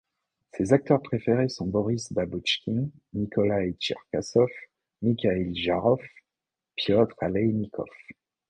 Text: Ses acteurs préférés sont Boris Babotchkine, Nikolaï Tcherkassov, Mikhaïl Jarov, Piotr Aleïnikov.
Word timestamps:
Ses 0.53 0.73
acteurs 0.73 1.03
préférés 1.03 1.47
sont 1.47 1.67
Boris 1.67 2.11
Babotchkine, 2.11 2.89
Nikolaï 3.13 3.73
Tcherkassov, 3.73 4.49
Mikhaïl 5.03 5.53
Jarov, 5.55 5.99
Piotr 6.75 7.13
Aleïnikov. 7.21 7.85